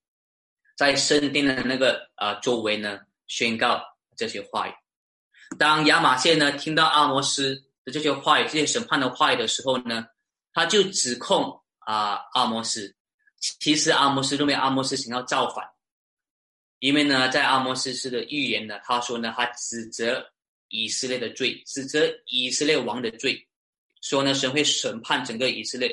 [0.76, 3.82] 在圣殿的那个啊周围呢宣告
[4.18, 4.72] 这些话语。
[5.58, 10.04] 当亚玛谢呢听到阿摩斯的这些话语、这些审判的话语的时候呢，
[10.52, 12.94] 他就指控啊阿摩斯。
[13.60, 15.64] 其实阿摩斯认为阿摩斯想要造反，
[16.80, 20.22] 因为呢，在阿摩斯斯的预言呢，他说呢，他指责
[20.68, 23.46] 以色列的罪，指责以色列王的罪，
[24.00, 25.90] 说呢神会审判整个以色列，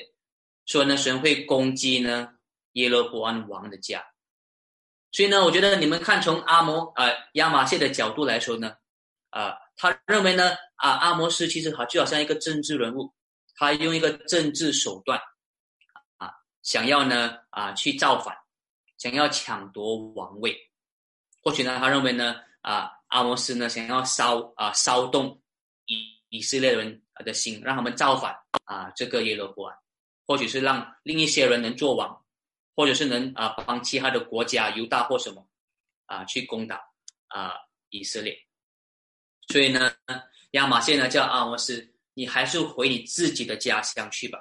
[0.65, 2.29] 说呢神会攻击呢
[2.73, 4.03] 耶罗伯安王的家。
[5.11, 8.75] 所以呢，我觉得你们看从阿摩啊亚玛谢的角度来说呢。
[9.29, 13.13] 啊，他认为呢，啊，阿摩斯其实好就好像一个政治人物，
[13.55, 15.17] 他用一个政治手段，
[16.17, 18.35] 啊，想要呢，啊，去造反，
[18.97, 20.57] 想要抢夺王位。
[21.41, 25.41] 或许呢，他认为呢，啊，阿摩斯呢，想要骚啊骚动
[25.85, 29.77] 以以色列人的心，让他们造反啊，这个耶罗波安，
[30.25, 32.25] 或许是让另一些人能做王，
[32.73, 35.45] 或者是能啊帮其他的国家犹大或什么
[36.05, 36.81] 啊去攻打
[37.27, 37.55] 啊
[37.89, 38.33] 以色列。
[39.49, 39.93] 所以呢，
[40.51, 44.39] 亚马逊呢叫阿摩斯，你还是回你自己的家乡去吧，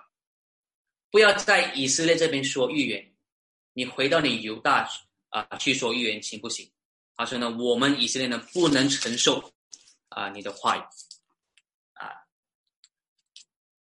[1.11, 3.13] 不要在以色列这边说预言，
[3.73, 4.89] 你回到你犹大
[5.31, 6.71] 啊去说预言行不行？
[7.21, 9.53] 他说呢，我们以色列呢不能承受
[10.09, 10.81] 啊你的话语
[11.93, 12.17] 啊。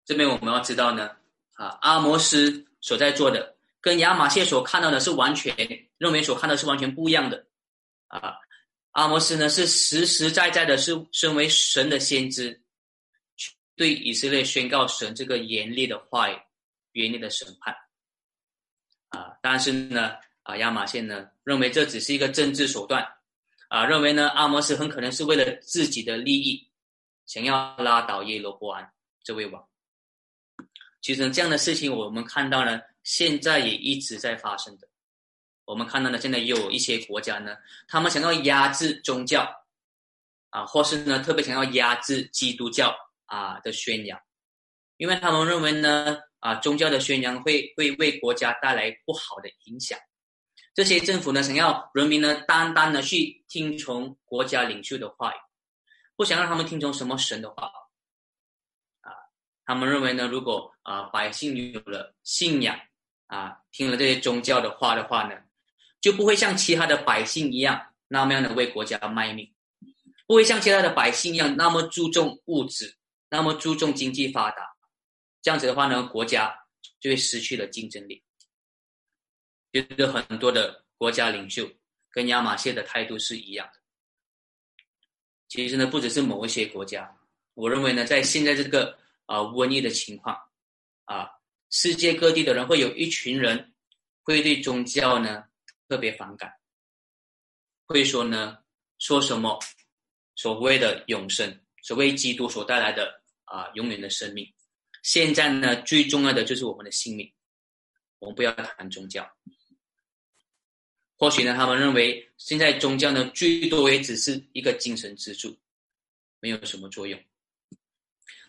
[0.05, 1.17] 这边我们要知道呢，
[1.55, 5.53] 啊阿摩斯所在做的跟亚马逊所看到的是完全
[5.97, 7.45] 认为所看到是完全不一样的
[8.07, 8.37] 啊。
[8.91, 12.63] 阿摩斯呢是实实在在的，是身为神的先知，
[13.75, 16.39] 对以色列宣告神这个严厉的话语、
[16.93, 17.75] 严厉的审判。
[19.09, 23.05] 啊，但是呢，啊亚马逊呢认为这只是一个政治手段，
[23.67, 26.69] 啊认为呢阿摩斯很可能是为了自己的利益，
[27.25, 28.91] 想要拉倒耶罗波安
[29.23, 29.67] 这位王。
[31.01, 34.87] 其实这样的事情我们看到呢，现在也一直在发生的。
[35.65, 37.55] 我们看到呢，现在也有一些国家呢，
[37.87, 39.45] 他们想要压制宗教，
[40.49, 44.17] 啊，或是呢特别想要压制基督教啊的宣扬，
[44.95, 49.99] 因为他们认为呢，啊宗教的宣扬会会为国家带来不好的影响。
[50.77, 55.37] 这些政府呢，想要人民呢单单的去听从国家领袖的话语，
[56.15, 57.71] 不想让他们听从什么神的话，
[59.01, 59.09] 啊，
[59.65, 62.79] 他们认为呢，如果啊百姓有了信仰，
[63.25, 65.35] 啊听了这些宗教的话的话呢。
[65.99, 69.51] 就不会像其他的百姓一样那么样的为国家卖命，
[70.27, 72.95] 不会像其他的百姓一样那么注重物质，
[73.31, 74.75] 那么注重经济发达。
[75.41, 76.55] 这样子的话呢，国家
[76.99, 78.23] 就会失去了竞争力。
[79.73, 81.69] 觉得很多的国家领袖
[82.09, 83.79] 跟亚马逊的态度是一样的。
[85.47, 87.15] 其实呢，不只是某一些国家，
[87.53, 90.37] 我认为呢，在现在这个啊瘟疫的情况
[91.05, 91.29] 啊，
[91.69, 93.73] 世界各地的人会有一群人
[94.23, 95.43] 会对宗教呢。
[95.89, 96.53] 特别反感，
[97.85, 98.57] 会说呢，
[98.99, 99.57] 说什么
[100.35, 104.53] 所谓的永生，所谓基督所带来的啊永远的生命。
[105.01, 107.31] 现在呢，最重要的就是我们的性命，
[108.19, 109.25] 我们不要谈宗教。
[111.17, 115.57] 或许呢，他们认为现在宗教呢，最多也只是一个精神支柱，
[116.39, 117.19] 没有什么作用。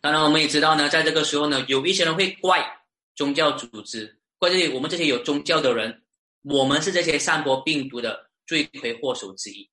[0.01, 6.05] 当然，我们也知道呢，在这个时候呢，有一些人会怪宗教组织，怪这些我们这些有宗教的人。
[6.43, 9.69] 我们是这些散播病毒的罪魁祸首之一，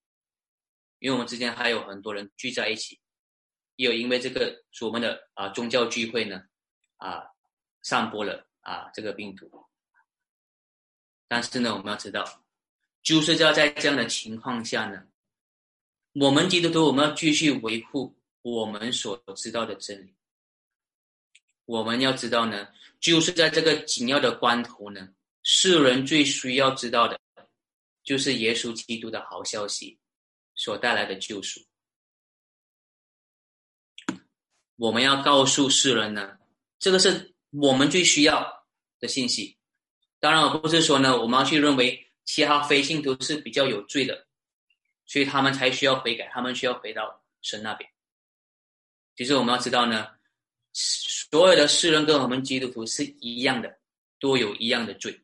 [1.00, 3.00] 因为我们之间还有很多人聚在一起，
[3.76, 6.42] 也有因为这个我们的啊宗教聚会呢，
[6.98, 7.24] 啊
[7.84, 9.50] 散播了啊这个病毒。
[11.28, 12.45] 但是呢，我们要知道，
[13.06, 15.06] 就是要在这样的情况下呢，
[16.14, 20.16] 我们基督徒我们要继续维护我们所知道的真理。
[21.66, 22.68] 我们要知道呢，
[23.00, 25.08] 就是在这个紧要的关头呢。
[25.44, 27.20] 世人最需要知道的，
[28.04, 30.00] 就是耶稣基督的好消息
[30.56, 31.62] 所带来的救赎。
[34.78, 36.40] 我们要告诉世人呢，
[36.80, 38.66] 这个是我们最需要
[39.00, 39.56] 的信息。
[40.20, 44.28] 当然，我不是说呢，我们要去认为其他非信徒是比较有罪的，
[45.06, 47.90] 所以他们才需要悔改，他们需要回到神那边。
[49.16, 50.10] 其实我们要知道呢，
[50.74, 53.80] 所有的世人跟我们基督徒是一样的，
[54.20, 55.22] 都有一样的罪。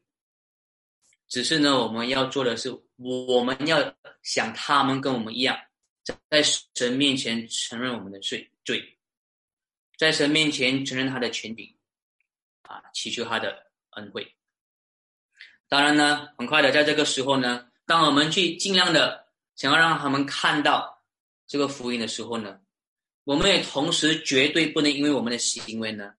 [1.28, 5.60] 只是呢，我们要做的是，我们要想他们跟我们一样，
[6.30, 8.98] 在神面前承认我们的罪罪，
[9.98, 11.74] 在神面前承认他的权柄，
[12.62, 14.36] 啊，祈求他的恩惠。
[15.72, 21.02] 当然呢，很快的，在这个时候呢，当我们去尽量的想要让他们看到
[21.48, 22.60] 这个福音的时候呢，
[23.24, 26.12] 我们也同时绝对不能因为我们的行为呢，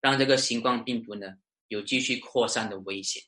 [0.00, 1.28] 让这个新冠病毒呢
[1.68, 3.22] 有继续扩散的危险。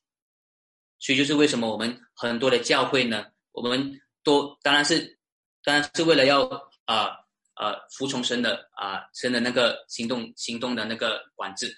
[0.98, 5.16] 所以就是为什么我们很多的教会呢，我们都当然是，
[5.62, 6.42] 当然是为了要
[6.86, 7.18] 啊
[7.54, 11.72] 呃服从神的啊神的那个行动行动的那个管制，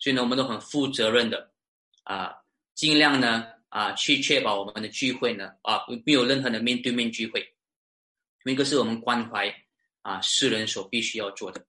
[0.00, 1.52] 所以呢，我们都很负责任的
[2.02, 2.34] 啊。
[2.78, 7.40] 尽量呢啊，去确保我们的聚会呢啊没有任何的面对面聚会，
[8.44, 9.52] 因为这是我们关怀
[10.02, 11.66] 啊世人所必须要做的。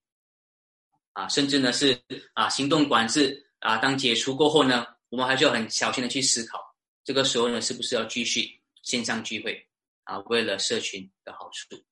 [1.13, 1.99] 啊，甚至呢是
[2.33, 6.59] 啊行动管制啊，当解除过后呢，我们还是要很小心的去思考，
[7.03, 9.67] 这个时候呢是不是要继续线上聚会
[10.03, 11.83] 啊，为了社群的好处。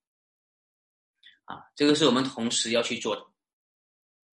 [1.45, 3.25] 啊，这个是我们同时要去做的。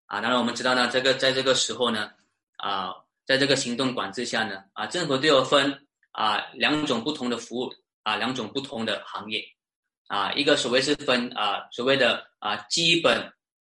[0.06, 2.10] 啊，当然我们知道呢，这个在这个时候呢
[2.56, 2.96] 啊。
[3.26, 9.44] 在这个行动管制下呢，啊，政府都有分啊两种不同的服务啊两种不同的行业，
[10.08, 13.32] 啊，一个所谓是分啊所谓的啊基本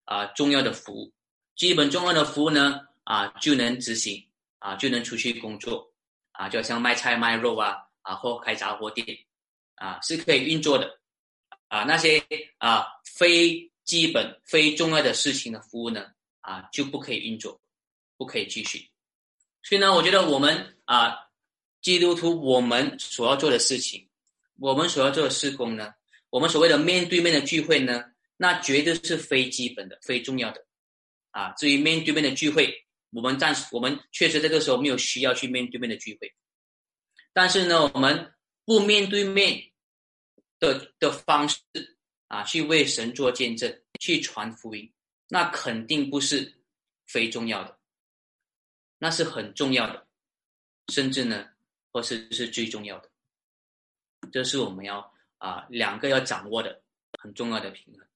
[0.05, 1.13] 啊重要的服务，
[1.57, 4.29] 基本重要的服务呢啊就能执行
[4.59, 5.89] 啊就能出去工作。
[6.35, 9.07] 啊，就像卖菜卖肉啊啊或开杂货店
[9.75, 10.99] 啊是可以运作的。
[11.69, 12.25] 啊那些
[12.57, 16.07] 啊非基本非重要的事情的服务呢
[16.41, 17.61] 啊就不可以运作，
[18.17, 18.91] 不可以继续。
[19.63, 21.15] 所以呢，我觉得我们啊，
[21.81, 24.09] 基督徒我们所要做的事情，
[24.59, 25.95] 我们所要做的事工呢，
[26.31, 28.05] 我们所谓的面对面的聚会呢，
[28.37, 30.65] 那绝对是非基本的、非重要的
[31.31, 31.53] 啊。
[31.53, 36.35] 至于面对面的聚会，我们暂时我们确实这个时候没有需要去面对面的聚会，
[37.33, 38.33] 但是呢，我们
[38.65, 39.71] 不面对面
[40.59, 41.59] 的的方式
[42.27, 44.93] 啊，去为神做见证、去传福音，
[45.29, 46.53] 那肯定不是
[47.07, 47.79] 非重要的。
[49.03, 50.07] 那是很重要的，
[50.93, 51.49] 甚至呢，
[51.91, 53.11] 或是是最重要的，
[54.31, 56.81] 这是我们要啊两个要掌握的
[57.21, 58.07] 很重要的平衡。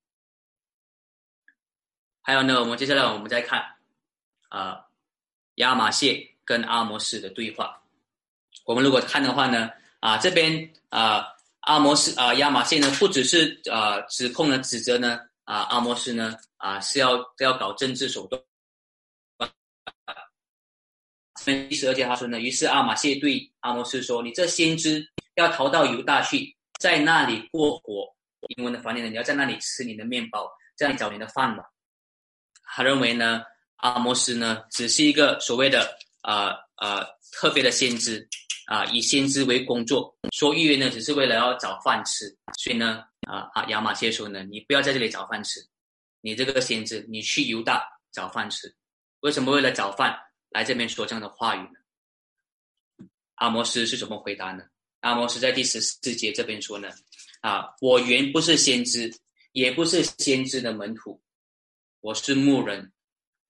[2.23, 3.75] 还有呢，我们接下来我们再看
[4.49, 4.87] 啊
[5.57, 7.83] 亚马逊跟阿摩斯的对话。
[8.65, 9.69] 我们如果看的话呢，
[9.99, 18.41] 啊这边啊阿摩斯啊亚马逊呢，不只是啊指控呢指责呢啊阿摩斯呢啊是要要搞政治手段。
[21.55, 25.07] 第十二节他说呢，于是阿玛谢对阿摩斯说：“你这先知
[25.37, 28.05] 要逃到犹大去，在那里过活。
[28.57, 31.65] 英文的翻译呢，你要在那里吃你的面包，在那里找你的饭碗。”
[32.75, 33.43] 他认为呢，
[33.77, 38.29] 阿摩斯呢只是一个所谓的啊啊特别的先知
[38.67, 42.27] 啊，以先知为工作，说预言呢只是为了要找饭吃。
[42.59, 45.65] 所以呢啊啊亚玛谢说呢，你不要在这里找饭吃，
[46.21, 48.75] 你这个先知，你去犹大找饭吃。
[49.21, 50.19] 为什么为了找饭？
[50.57, 53.07] 来这边说这样的话语呢？
[53.35, 54.65] 阿摩斯是怎么回答呢？
[55.01, 56.89] 阿摩斯在第十四节这边说呢：
[57.43, 59.15] 啊，我原不是先知，
[59.53, 61.21] 也不是先知的门徒，
[62.01, 62.91] 我是牧人，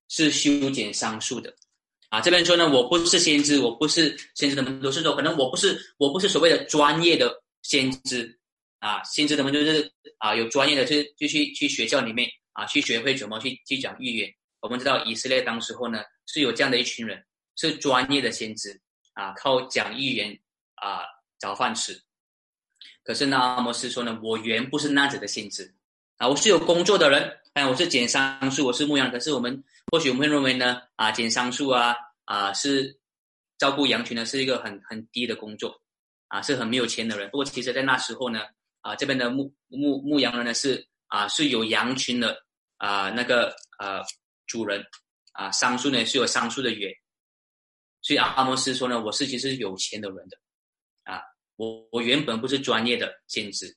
[0.09, 1.55] 是修剪桑树的。
[2.09, 8.37] 啊，这边说呢，我不是先知，我不是先知的门徒，是说可能我不是，我不是所谓的专业的先知。
[8.81, 14.35] 啊，先知的门徒就是啊，有专业的，就就去去学校里面啊，去学会怎么去去讲预言。
[14.59, 16.03] 我们知道以色列当时候呢。
[16.27, 17.25] 是有这样的一群人，
[17.57, 18.81] 是专业的先知
[19.15, 20.39] 啊，靠讲预言
[20.75, 21.01] 啊
[21.39, 22.01] 找饭吃。
[23.03, 25.73] 可是呢，阿摩斯说呢，我原不是那子的先知
[26.17, 29.11] 啊，我是有工作的人，哎，我是剪桑树，我是牧羊。
[29.11, 29.62] 可是我们
[29.93, 32.99] 或许我们会认为呢，啊，剪桑树啊，啊，是
[33.59, 35.81] 照顾羊群呢，是一个很很低的工作
[36.27, 37.31] 啊，是很没有钱的人。
[37.31, 38.41] 不过其实，在那时候呢，
[38.81, 42.37] 啊，这边的牧牧牧羊人呢，是啊是有羊群的
[42.79, 44.03] 啊那个呃
[44.49, 44.85] 主人。
[45.37, 46.90] 啊，桑树呢是有桑树的缘，
[48.01, 50.38] 所以阿摩斯说呢，我是其实是有钱的人的，
[51.05, 51.20] 啊，
[51.57, 53.77] 我我原本不是专业的兼职，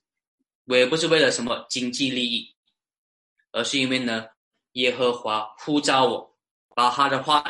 [0.64, 2.56] 我也不是为了什么经济利益，
[3.52, 4.26] 而是因为呢，
[4.72, 6.38] 耶和华呼召我，
[6.74, 7.44] 把他的话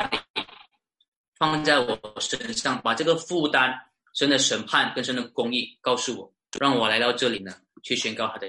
[1.37, 3.73] 放在我身上，把这个负担、
[4.13, 8.47] 神的审判跟神的公义告诉我，让我来到这里呢，去宣告他的，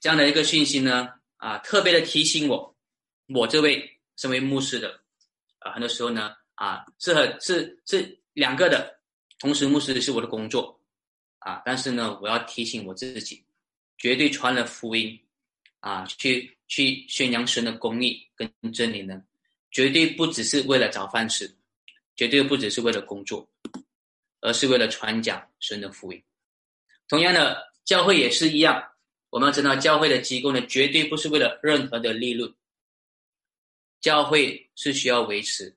[0.00, 2.74] 这样的一个讯息呢，啊，特别的提醒我，
[3.28, 3.88] 我这位。
[4.14, 5.00] 身为牧师的，
[5.58, 9.00] 啊，很多时候呢，啊，是很是是两个的，
[9.38, 10.78] 同时牧师是我的工作，
[11.38, 13.42] 啊，但是呢，我要提醒我自己，
[13.96, 15.18] 绝对传了福音，
[15.80, 19.20] 啊，去去宣扬神的公义跟真理呢，
[19.70, 21.50] 绝对不只是为了找饭吃，
[22.14, 23.48] 绝对不只是为了工作，
[24.40, 26.22] 而是为了传讲神的福音。
[27.08, 28.92] 同样的，教会也是一样，
[29.30, 32.54] 我们要知道，教会的机构呢，绝对不是为了任何的利润。
[34.02, 35.74] 教会是需要维持，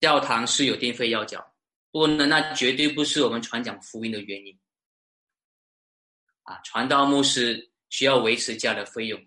[0.00, 1.54] 教堂是有电费要缴，
[1.90, 4.58] 不过呢，那绝对不是我们传讲福音的原因。
[6.44, 9.26] 啊，传道牧师需要维持家的费用，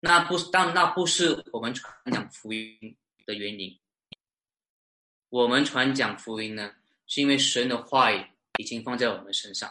[0.00, 3.78] 那不但那不是我们传讲福音的原因。
[5.28, 6.74] 我们传讲福音呢，
[7.06, 8.26] 是因为神的话语
[8.58, 9.70] 已经放在我们身上，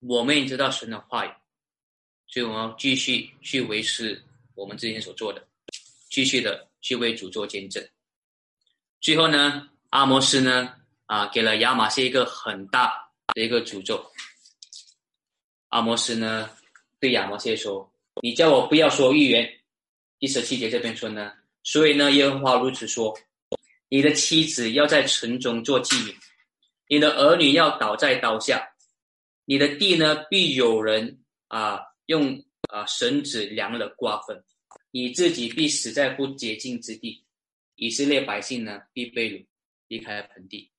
[0.00, 1.30] 我们也知道神的话语，
[2.26, 4.22] 所以我们要继续去维持
[4.54, 5.48] 我们之前所做的，
[6.16, 7.86] 继续的去为主做见证。
[9.02, 10.72] 最后呢，阿摩斯呢，
[11.04, 14.02] 啊，给了亚玛谢一个很大的一个诅咒。
[15.68, 16.48] 阿摩斯呢，
[16.98, 17.92] 对亚摩谢说
[18.24, 19.46] ：“你叫我不要说预言。”
[20.18, 23.14] 第十七节这边说呢，所以呢，耶和华如此说
[23.90, 26.16] ：“你的妻子要在城中做妓女，
[26.88, 28.66] 你的儿女要倒在刀下，
[29.44, 34.42] 你的地呢必有人啊用啊绳子量了瓜分，
[34.96, 37.22] 你自己必死在不洁净之地，
[37.74, 39.44] 以色列百姓呢必被掳
[39.88, 40.70] 离开盆地。”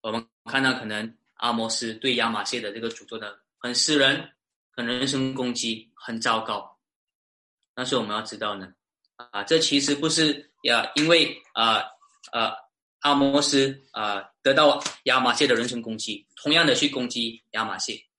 [0.00, 1.16] 我们看到可能。
[1.40, 3.26] 阿摩斯对亚马谢的这个诅咒呢，
[3.56, 4.30] 很私人，
[4.76, 6.78] 很人身攻击，很糟糕。
[7.72, 8.74] 但是我们要知道呢，
[9.16, 11.78] 啊，这其实不是呀，因为啊
[12.30, 12.52] 啊
[12.98, 18.09] 阿摩斯啊得到亚马谢的人身攻击，同样的去攻击亚马谢。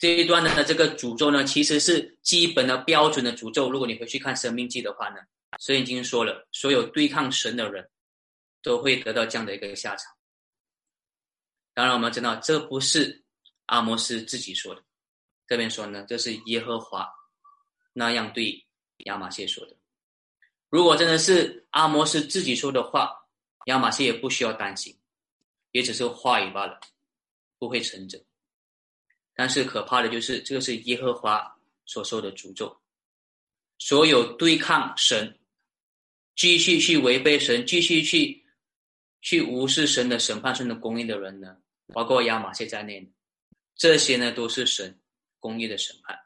[0.00, 3.70] 这一段的这个诅咒呢，其实是基本的标准的诅咒。
[3.70, 5.16] 如果你回去看《生命记》的话呢，
[5.58, 7.86] 神已经说了，所有对抗神的人
[8.62, 10.10] 都会得到这样的一个下场。
[11.74, 13.22] 当然，我们知道这不是
[13.66, 14.82] 阿摩斯自己说的，
[15.46, 17.06] 这边说呢，这是耶和华
[17.92, 18.66] 那样对
[19.04, 19.76] 亚马谢说的。
[20.70, 23.28] 如果真的是阿摩斯自己说的话，
[23.66, 24.98] 亚马谢也不需要担心，
[25.72, 26.80] 也只是话语罢了，
[27.58, 28.24] 不会成真。
[29.40, 32.78] 但是可怕的就是，这个是耶和华所受的诅咒。
[33.78, 35.38] 所有对抗神、
[36.36, 38.44] 继续去违背神、继续去
[39.22, 41.56] 去无视神的审判、神的公义的人呢？
[41.86, 43.10] 包括亚马逊在内，
[43.74, 45.00] 这些呢都是神
[45.38, 46.20] 公义的审判。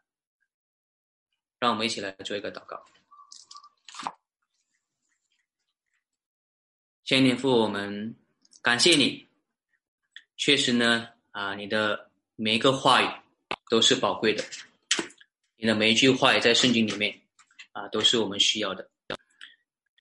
[1.60, 2.84] 让我们一起来做一个祷告。
[7.04, 8.16] 先天父，我们
[8.60, 9.24] 感谢你，
[10.36, 13.08] 确实呢啊，你的每一个话语
[13.70, 14.44] 都是宝贵的，
[15.56, 17.20] 你的每一句话也在圣经里面
[17.72, 18.90] 啊，都是我们需要的。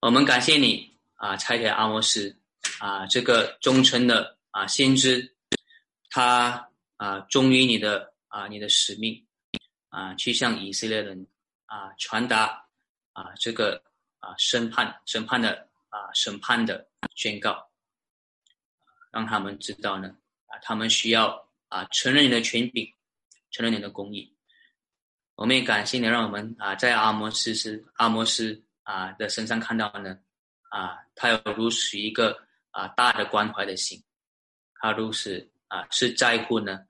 [0.02, 2.36] 我们感谢你啊，差遣阿摩斯
[2.80, 5.36] 啊，这个忠诚的啊先知。
[6.10, 9.26] 他啊，忠于你的啊，你的使命
[9.90, 11.28] 啊，去向以色列人
[11.66, 12.68] 啊传达
[13.14, 13.84] 啊这个
[14.20, 17.68] 啊审判审判的啊审判的宣告，
[19.12, 20.16] 让他们知道呢
[20.48, 22.94] 啊，他们需要啊承认你的权柄，
[23.50, 24.36] 承认你的公义。
[25.36, 30.20] 我们也感谢你，让我们啊在阿摩斯斯阿摩斯啊的身上看到呢
[30.70, 32.38] 啊，他有如此一个
[32.72, 34.04] 啊大的关怀的心，
[34.76, 35.50] 他如此。
[35.74, 36.86] 啊，是在乎呢，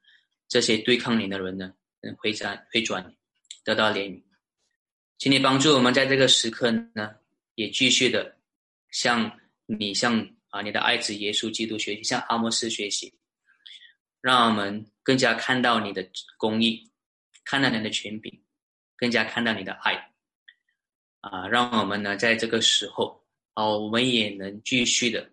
[0.50, 1.72] 这些对抗你的人呢，
[2.02, 3.16] 能回转回转，
[3.64, 4.22] 得到怜悯，
[5.18, 7.16] 请你帮助我们在这个时刻呢，
[7.56, 8.38] 也继续的
[8.92, 10.20] 向你向
[10.50, 13.14] 啊你的爱子耶稣基督学习，向阿摩斯学习，
[14.24, 16.90] 让我们更加看到你的公义，
[17.44, 18.42] 看到你的权柄，
[18.96, 20.14] 更加看到你的爱，
[21.20, 23.22] 啊，让我们呢在这个时候，
[23.56, 25.30] 哦，我们也能继续的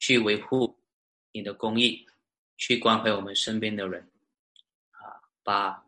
[0.00, 0.80] 去维护
[1.30, 2.06] 你的公义。
[2.56, 4.00] 去关怀我们身边的人，
[4.92, 5.84] 啊，把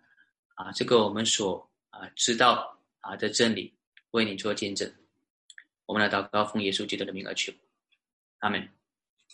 [0.57, 3.73] 啊这个我们所啊知道啊的真理
[4.11, 4.93] 为你做见证。
[5.87, 7.53] 我们来祷告，奉耶稣基督的名而求，
[8.41, 8.76] 阿门。